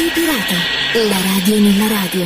Radio 0.00 0.14
Pirata, 0.14 1.08
la 1.10 1.20
radio 1.20 1.60
nella 1.60 1.86
radio. 1.86 2.22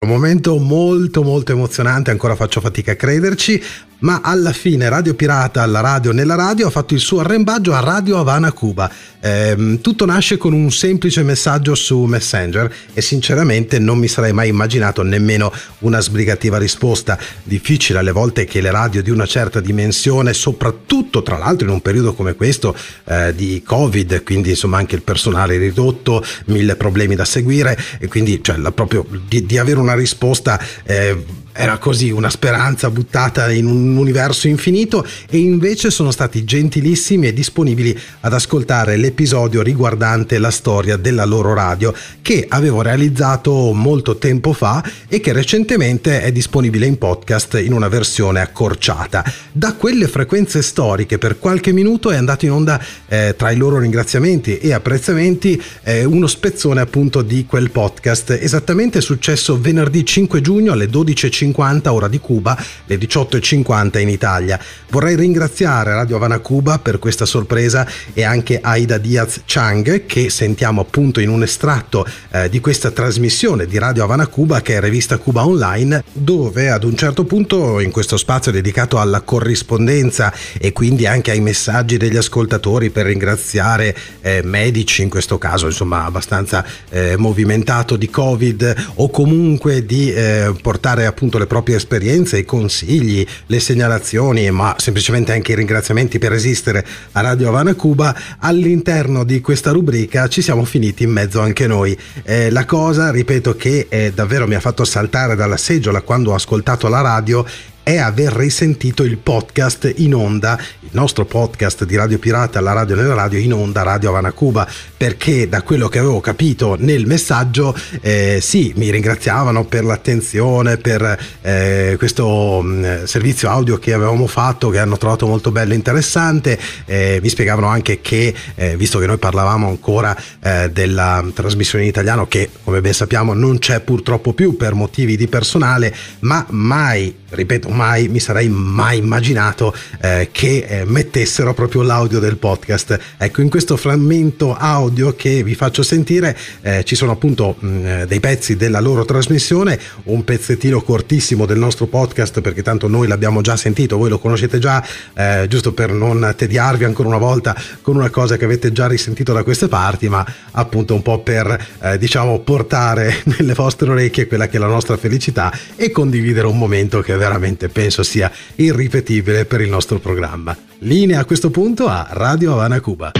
Un 0.00 0.08
momento 0.08 0.58
molto 0.58 1.22
molto 1.22 1.52
emozionante, 1.52 2.10
ancora 2.10 2.34
faccio 2.34 2.60
fatica 2.60 2.90
a 2.90 2.96
crederci, 2.96 3.62
ma 4.00 4.20
alla 4.22 4.52
fine 4.52 4.88
Radio 4.88 5.14
Pirata, 5.14 5.62
alla 5.62 5.80
radio 5.80 6.12
nella 6.12 6.34
radio, 6.34 6.68
ha 6.68 6.70
fatto 6.70 6.94
il 6.94 7.00
suo 7.00 7.20
arrembaggio 7.20 7.74
a 7.74 7.80
Radio 7.80 8.18
Havana 8.18 8.52
Cuba. 8.52 8.90
Eh, 9.20 9.78
tutto 9.80 10.06
nasce 10.06 10.36
con 10.36 10.52
un 10.52 10.70
semplice 10.70 11.22
messaggio 11.24 11.74
su 11.74 12.04
Messenger 12.04 12.72
e 12.94 13.00
sinceramente 13.00 13.80
non 13.80 13.98
mi 13.98 14.06
sarei 14.06 14.32
mai 14.32 14.48
immaginato 14.48 15.02
nemmeno 15.02 15.52
una 15.80 16.00
sbrigativa 16.00 16.58
risposta. 16.58 17.18
Difficile 17.42 17.98
alle 17.98 18.12
volte 18.12 18.44
che 18.44 18.60
le 18.60 18.70
radio 18.70 19.02
di 19.02 19.10
una 19.10 19.26
certa 19.26 19.60
dimensione, 19.60 20.32
soprattutto 20.32 21.22
tra 21.22 21.36
l'altro 21.36 21.66
in 21.66 21.72
un 21.72 21.82
periodo 21.82 22.14
come 22.14 22.34
questo 22.34 22.76
eh, 23.04 23.34
di 23.34 23.62
Covid, 23.64 24.22
quindi 24.22 24.50
insomma 24.50 24.78
anche 24.78 24.94
il 24.94 25.02
personale 25.02 25.56
ridotto, 25.56 26.24
mille 26.46 26.76
problemi 26.76 27.16
da 27.16 27.24
seguire 27.24 27.76
e 27.98 28.06
quindi 28.06 28.42
cioè, 28.42 28.56
proprio 28.72 29.04
di, 29.26 29.44
di, 29.44 29.58
avere 29.58 29.80
una 29.80 29.94
risposta... 29.94 30.60
Eh, 30.84 31.46
era 31.58 31.78
così 31.78 32.10
una 32.10 32.30
speranza 32.30 32.88
buttata 32.88 33.50
in 33.50 33.66
un 33.66 33.96
universo 33.96 34.46
infinito 34.46 35.04
e 35.28 35.38
invece 35.38 35.90
sono 35.90 36.12
stati 36.12 36.44
gentilissimi 36.44 37.26
e 37.26 37.32
disponibili 37.32 37.98
ad 38.20 38.32
ascoltare 38.32 38.96
l'episodio 38.96 39.60
riguardante 39.60 40.38
la 40.38 40.52
storia 40.52 40.96
della 40.96 41.24
loro 41.24 41.54
radio 41.54 41.92
che 42.22 42.46
avevo 42.48 42.80
realizzato 42.80 43.72
molto 43.72 44.18
tempo 44.18 44.52
fa 44.52 44.84
e 45.08 45.18
che 45.18 45.32
recentemente 45.32 46.22
è 46.22 46.30
disponibile 46.30 46.86
in 46.86 46.96
podcast 46.96 47.60
in 47.60 47.72
una 47.72 47.88
versione 47.88 48.40
accorciata. 48.40 49.24
Da 49.50 49.72
quelle 49.72 50.06
frequenze 50.06 50.62
storiche 50.62 51.18
per 51.18 51.40
qualche 51.40 51.72
minuto 51.72 52.12
è 52.12 52.16
andato 52.16 52.44
in 52.44 52.52
onda 52.52 52.80
eh, 53.08 53.34
tra 53.36 53.50
i 53.50 53.56
loro 53.56 53.80
ringraziamenti 53.80 54.58
e 54.58 54.72
apprezzamenti 54.72 55.60
eh, 55.82 56.04
uno 56.04 56.28
spezzone 56.28 56.80
appunto 56.80 57.22
di 57.22 57.46
quel 57.46 57.72
podcast. 57.72 58.38
Esattamente 58.40 58.98
è 58.98 59.02
successo 59.02 59.60
venerdì 59.60 60.04
5 60.04 60.40
giugno 60.40 60.70
alle 60.70 60.86
12.50 60.86 61.47
18.50 61.48 61.88
ora 61.88 62.08
di 62.08 62.18
Cuba, 62.18 62.56
le 62.86 62.96
18.50 62.96 63.98
in 63.98 64.08
Italia. 64.08 64.58
Vorrei 64.90 65.16
ringraziare 65.16 65.92
Radio 65.92 66.16
Havana 66.16 66.38
Cuba 66.38 66.78
per 66.78 66.98
questa 66.98 67.26
sorpresa 67.26 67.86
e 68.12 68.22
anche 68.24 68.60
Aida 68.60 68.98
Diaz 68.98 69.42
Chang 69.44 70.06
che 70.06 70.30
sentiamo 70.30 70.80
appunto 70.80 71.20
in 71.20 71.28
un 71.28 71.42
estratto 71.42 72.06
eh, 72.30 72.48
di 72.48 72.60
questa 72.60 72.90
trasmissione 72.90 73.66
di 73.66 73.78
Radio 73.78 74.04
Havana 74.04 74.26
Cuba 74.26 74.62
che 74.62 74.76
è 74.76 74.80
rivista 74.80 75.18
Cuba 75.18 75.46
Online 75.46 76.02
dove 76.12 76.70
ad 76.70 76.84
un 76.84 76.96
certo 76.96 77.24
punto 77.24 77.80
in 77.80 77.90
questo 77.90 78.16
spazio 78.16 78.52
dedicato 78.52 78.98
alla 78.98 79.20
corrispondenza 79.20 80.32
e 80.58 80.72
quindi 80.72 81.06
anche 81.06 81.30
ai 81.30 81.40
messaggi 81.40 81.96
degli 81.96 82.16
ascoltatori 82.16 82.90
per 82.90 83.06
ringraziare 83.06 83.96
eh, 84.20 84.40
medici 84.42 85.02
in 85.02 85.10
questo 85.10 85.38
caso 85.38 85.66
insomma 85.66 86.04
abbastanza 86.04 86.64
eh, 86.88 87.16
movimentato 87.16 87.96
di 87.96 88.08
Covid 88.08 88.92
o 88.94 89.10
comunque 89.10 89.84
di 89.84 90.12
eh, 90.12 90.54
portare 90.62 91.06
appunto 91.06 91.27
le 91.36 91.46
proprie 91.46 91.76
esperienze, 91.76 92.38
i 92.38 92.44
consigli, 92.46 93.26
le 93.46 93.60
segnalazioni, 93.60 94.50
ma 94.50 94.74
semplicemente 94.78 95.32
anche 95.32 95.52
i 95.52 95.56
ringraziamenti 95.56 96.18
per 96.18 96.32
esistere 96.32 96.86
a 97.12 97.20
Radio 97.20 97.48
Havana 97.48 97.74
Cuba, 97.74 98.16
all'interno 98.38 99.24
di 99.24 99.42
questa 99.42 99.70
rubrica 99.70 100.28
ci 100.28 100.40
siamo 100.40 100.64
finiti 100.64 101.02
in 101.02 101.10
mezzo 101.10 101.40
anche 101.40 101.66
noi. 101.66 101.94
Eh, 102.22 102.50
la 102.50 102.64
cosa, 102.64 103.10
ripeto, 103.10 103.56
che 103.56 103.86
eh, 103.90 104.12
davvero 104.14 104.46
mi 104.46 104.54
ha 104.54 104.60
fatto 104.60 104.84
saltare 104.84 105.36
dalla 105.36 105.58
seggiola 105.58 106.00
quando 106.00 106.30
ho 106.30 106.34
ascoltato 106.34 106.88
la 106.88 107.02
radio 107.02 107.44
è 107.88 107.96
aver 107.96 108.34
risentito 108.34 109.02
il 109.02 109.16
podcast 109.16 109.90
in 109.96 110.14
onda, 110.14 110.60
il 110.80 110.90
nostro 110.90 111.24
podcast 111.24 111.86
di 111.86 111.96
Radio 111.96 112.18
Pirata, 112.18 112.60
la 112.60 112.74
radio 112.74 112.94
nella 112.94 113.14
radio, 113.14 113.38
in 113.38 113.54
onda 113.54 113.82
Radio 113.82 114.10
Havana 114.10 114.32
Cuba, 114.32 114.68
perché 114.94 115.48
da 115.48 115.62
quello 115.62 115.88
che 115.88 115.98
avevo 115.98 116.20
capito 116.20 116.76
nel 116.78 117.06
messaggio, 117.06 117.74
eh, 118.02 118.40
sì, 118.42 118.74
mi 118.76 118.90
ringraziavano 118.90 119.64
per 119.64 119.84
l'attenzione, 119.84 120.76
per 120.76 121.18
eh, 121.40 121.94
questo 121.96 122.60
mh, 122.60 122.68
mm, 122.68 123.04
servizio 123.04 123.48
audio 123.48 123.78
che 123.78 123.94
avevamo 123.94 124.26
fatto, 124.26 124.68
che 124.68 124.80
hanno 124.80 124.98
trovato 124.98 125.26
molto 125.26 125.50
bello 125.50 125.72
e 125.72 125.76
interessante, 125.76 126.58
eh, 126.84 127.20
mi 127.22 127.30
spiegavano 127.30 127.68
anche 127.68 128.02
che, 128.02 128.34
eh, 128.54 128.76
visto 128.76 128.98
che 128.98 129.06
noi 129.06 129.16
parlavamo 129.16 129.66
ancora 129.66 130.14
eh, 130.42 130.70
della 130.70 131.24
trasmissione 131.32 131.84
in 131.84 131.90
italiano, 131.90 132.28
che 132.28 132.50
come 132.64 132.82
ben 132.82 132.92
sappiamo 132.92 133.32
non 133.32 133.58
c'è 133.58 133.80
purtroppo 133.80 134.34
più 134.34 134.58
per 134.58 134.74
motivi 134.74 135.16
di 135.16 135.26
personale, 135.26 135.94
ma 136.18 136.44
mai 136.50 137.24
ripeto, 137.30 137.68
mai 137.78 138.08
mi 138.08 138.18
sarei 138.18 138.48
mai 138.48 138.98
immaginato 138.98 139.72
eh, 140.00 140.30
che 140.32 140.66
eh, 140.68 140.84
mettessero 140.84 141.54
proprio 141.54 141.82
l'audio 141.82 142.18
del 142.18 142.36
podcast. 142.36 142.98
Ecco, 143.16 143.40
in 143.40 143.48
questo 143.48 143.76
frammento 143.76 144.56
audio 144.56 145.14
che 145.14 145.44
vi 145.44 145.54
faccio 145.54 145.84
sentire 145.84 146.36
eh, 146.62 146.82
ci 146.84 146.96
sono 146.96 147.12
appunto 147.12 147.54
mh, 147.56 147.68
mm, 147.68 148.02
dei 148.02 148.18
pezzi 148.18 148.56
della 148.56 148.80
loro 148.80 149.04
trasmissione, 149.04 149.78
un 150.04 150.24
pezzettino 150.24 150.82
cortissimo 150.82 151.46
del 151.46 151.58
nostro 151.58 151.86
podcast 151.86 152.40
perché 152.40 152.62
tanto 152.62 152.88
noi 152.88 153.06
l'abbiamo 153.06 153.42
già 153.42 153.56
sentito, 153.56 153.96
voi 153.96 154.10
lo 154.10 154.18
conoscete 154.18 154.58
già, 154.58 154.84
eh, 155.14 155.46
giusto 155.48 155.72
per 155.72 155.92
non 155.92 156.34
tediarvi 156.36 156.82
ancora 156.82 157.08
una 157.08 157.18
volta 157.18 157.54
con 157.80 157.94
una 157.94 158.10
cosa 158.10 158.36
che 158.36 158.44
avete 158.44 158.72
già 158.72 158.88
risentito 158.88 159.32
da 159.32 159.44
queste 159.44 159.68
parti, 159.68 160.08
ma 160.08 160.26
appunto 160.52 160.94
un 160.94 161.02
po' 161.02 161.20
per 161.20 161.66
eh, 161.80 161.96
diciamo 161.98 162.40
portare 162.40 163.22
nelle 163.38 163.54
vostre 163.54 163.88
orecchie 163.90 164.26
quella 164.26 164.48
che 164.48 164.56
è 164.56 164.60
la 164.60 164.66
nostra 164.66 164.96
felicità 164.96 165.52
e 165.76 165.90
condividere 165.90 166.46
un 166.46 166.58
momento 166.58 167.00
che 167.00 167.16
veramente 167.16 167.67
penso 167.68 168.02
sia 168.02 168.30
irripetibile 168.56 169.44
per 169.44 169.60
il 169.60 169.68
nostro 169.68 169.98
programma. 169.98 170.56
Linea 170.80 171.20
a 171.20 171.24
questo 171.24 171.50
punto 171.50 171.88
a 171.88 172.08
Radio 172.10 172.52
Havana 172.52 172.80
Cuba. 172.80 173.12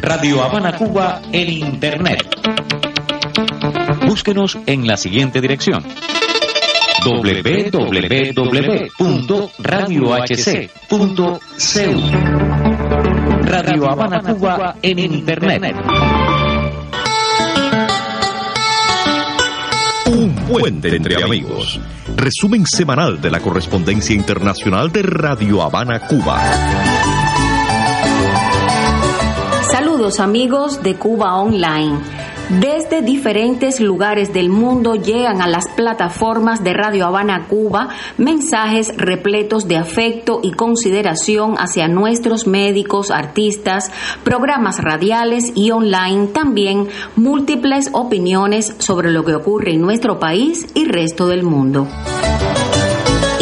Radio 0.00 0.42
Habana 0.42 0.74
Cuba 0.74 1.20
en 1.30 1.48
Internet. 1.48 2.26
Búsquenos 4.06 4.58
en 4.66 4.86
la 4.86 4.96
siguiente 4.96 5.40
dirección 5.40 5.84
www.radiohc.cu 7.04 8.60
Radio 13.42 13.90
Habana 13.90 14.20
Cuba 14.34 14.76
en 14.82 14.98
Internet. 14.98 16.39
Puente 20.50 20.96
entre 20.96 21.22
amigos. 21.22 21.80
Resumen 22.16 22.66
semanal 22.66 23.20
de 23.20 23.30
la 23.30 23.40
correspondencia 23.40 24.14
internacional 24.14 24.90
de 24.90 25.02
Radio 25.02 25.62
Habana, 25.62 26.00
Cuba. 26.00 26.42
Saludos 29.70 30.18
amigos 30.18 30.82
de 30.82 30.96
Cuba 30.96 31.36
Online. 31.36 32.19
Desde 32.58 33.00
diferentes 33.00 33.78
lugares 33.80 34.32
del 34.32 34.48
mundo 34.48 34.96
llegan 34.96 35.40
a 35.40 35.46
las 35.46 35.68
plataformas 35.68 36.64
de 36.64 36.72
Radio 36.72 37.06
Habana 37.06 37.46
Cuba 37.46 37.90
mensajes 38.18 38.92
repletos 38.96 39.68
de 39.68 39.76
afecto 39.76 40.40
y 40.42 40.50
consideración 40.50 41.54
hacia 41.58 41.86
nuestros 41.86 42.48
médicos, 42.48 43.12
artistas, 43.12 43.92
programas 44.24 44.78
radiales 44.82 45.52
y 45.54 45.70
online, 45.70 46.26
también 46.26 46.88
múltiples 47.14 47.90
opiniones 47.92 48.74
sobre 48.78 49.12
lo 49.12 49.24
que 49.24 49.36
ocurre 49.36 49.74
en 49.74 49.82
nuestro 49.82 50.18
país 50.18 50.66
y 50.74 50.86
resto 50.86 51.28
del 51.28 51.44
mundo. 51.44 51.86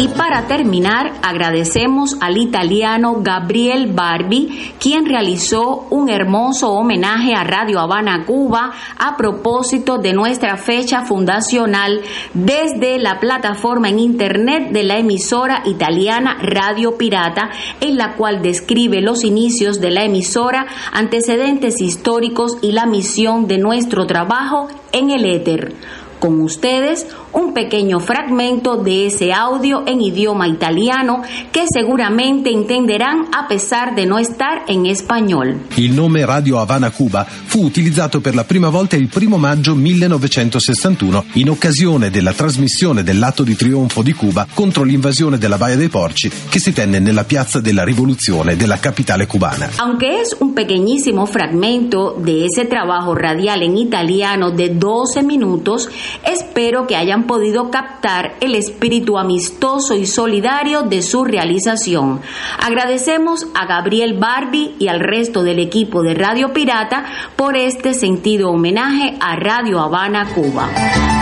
Y 0.01 0.07
para 0.07 0.47
terminar, 0.47 1.11
agradecemos 1.21 2.15
al 2.21 2.37
italiano 2.37 3.17
Gabriel 3.19 3.91
Barbi, 3.91 4.71
quien 4.79 5.05
realizó 5.05 5.87
un 5.89 6.07
hermoso 6.07 6.71
homenaje 6.71 7.35
a 7.35 7.43
Radio 7.43 7.81
Habana 7.81 8.23
Cuba 8.25 8.71
a 8.97 9.17
propósito 9.17 9.97
de 9.97 10.13
nuestra 10.13 10.55
fecha 10.55 11.01
fundacional 11.01 11.99
desde 12.33 12.97
la 12.97 13.19
plataforma 13.19 13.89
en 13.89 13.99
internet 13.99 14.71
de 14.71 14.83
la 14.83 14.99
emisora 14.99 15.63
italiana 15.65 16.37
Radio 16.41 16.97
Pirata, 16.97 17.49
en 17.81 17.97
la 17.97 18.15
cual 18.15 18.41
describe 18.41 19.01
los 19.01 19.25
inicios 19.25 19.81
de 19.81 19.91
la 19.91 20.05
emisora, 20.05 20.65
antecedentes 20.93 21.81
históricos 21.81 22.57
y 22.61 22.71
la 22.71 22.85
misión 22.85 23.47
de 23.47 23.57
nuestro 23.57 24.07
trabajo 24.07 24.69
en 24.93 25.09
el 25.09 25.25
éter. 25.25 25.75
Con 26.19 26.41
ustedes, 26.41 27.07
un 27.31 27.53
pequeño 27.53 27.99
fragmento 27.99 28.77
de 28.77 29.07
ese 29.07 29.31
audio 29.31 29.83
en 29.85 30.01
idioma 30.01 30.47
italiano 30.47 31.21
che 31.51 31.63
seguramente 31.67 32.49
intenderanno 32.49 33.27
a 33.31 33.47
pesar 33.47 33.95
de 33.95 34.05
no 34.05 34.17
estar 34.17 34.63
in 34.67 34.85
espagnol. 34.85 35.65
Il 35.75 35.93
nome 35.93 36.25
Radio 36.25 36.59
Havana 36.59 36.89
Cuba 36.91 37.25
fu 37.25 37.63
utilizzato 37.63 38.21
per 38.21 38.35
la 38.35 38.43
prima 38.43 38.69
volta 38.69 38.95
il 38.95 39.07
primo 39.07 39.37
maggio 39.37 39.75
1961 39.75 41.25
in 41.33 41.49
occasione 41.49 42.09
della 42.09 42.33
trasmissione 42.33 43.03
dell'atto 43.03 43.43
di 43.43 43.55
trionfo 43.55 44.01
di 44.01 44.13
Cuba 44.13 44.47
contro 44.53 44.83
l'invasione 44.83 45.37
della 45.37 45.57
Baia 45.57 45.75
dei 45.75 45.89
Porci 45.89 46.31
che 46.49 46.59
si 46.59 46.73
tenne 46.73 46.99
nella 46.99 47.23
piazza 47.23 47.59
della 47.59 47.83
Rivoluzione 47.83 48.55
della 48.55 48.79
capitale 48.79 49.27
cubana. 49.27 49.69
Aunque 49.77 50.21
es 50.21 50.35
un 50.39 50.53
pequeñísimo 50.53 51.25
fragmento 51.25 52.15
de 52.19 52.45
ese 52.45 52.65
trabajo 52.65 53.13
radial 53.13 53.61
en 53.61 53.77
italiano 53.77 54.51
de 54.51 54.69
12 54.69 55.23
minutos, 55.23 55.89
espero 56.23 56.85
que 56.85 56.95
hayan 56.95 57.18
podido 57.25 57.71
captar 57.71 58.35
el 58.41 58.55
espíritu 58.55 59.17
amistoso 59.17 59.95
y 59.95 60.05
solidario 60.05 60.83
de 60.83 61.01
su 61.01 61.23
realización. 61.23 62.21
Agradecemos 62.59 63.47
a 63.53 63.65
Gabriel 63.65 64.17
Barbie 64.17 64.75
y 64.79 64.87
al 64.87 64.99
resto 64.99 65.43
del 65.43 65.59
equipo 65.59 66.03
de 66.03 66.13
Radio 66.13 66.53
Pirata 66.53 67.05
por 67.35 67.55
este 67.55 67.93
sentido 67.93 68.49
homenaje 68.49 69.17
a 69.19 69.35
Radio 69.35 69.79
Habana, 69.79 70.27
Cuba. 70.33 71.18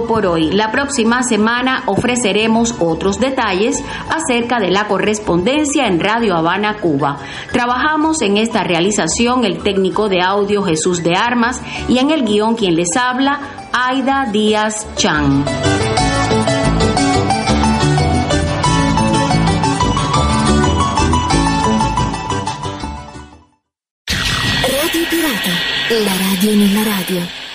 Por 0.00 0.26
hoy. 0.26 0.50
La 0.50 0.72
próxima 0.72 1.22
semana 1.22 1.82
ofreceremos 1.86 2.76
otros 2.80 3.20
detalles 3.20 3.76
acerca 4.08 4.58
de 4.58 4.70
la 4.70 4.88
correspondencia 4.88 5.86
en 5.86 6.00
Radio 6.00 6.34
Habana, 6.34 6.78
Cuba. 6.78 7.18
Trabajamos 7.52 8.22
en 8.22 8.38
esta 8.38 8.64
realización 8.64 9.44
el 9.44 9.58
técnico 9.62 10.08
de 10.08 10.22
audio 10.22 10.62
Jesús 10.62 11.02
de 11.02 11.14
Armas 11.14 11.60
y 11.88 11.98
en 11.98 12.10
el 12.10 12.24
guion 12.24 12.54
quien 12.54 12.74
les 12.74 12.96
habla, 12.96 13.40
Aida 13.72 14.28
Díaz 14.32 14.86
Chan. 14.96 15.44
Radio 24.62 25.02
Pirata, 25.10 25.54
la 25.90 26.14
radio 26.16 26.50
en 26.50 26.74
la 26.74 26.84
radio. 26.84 27.51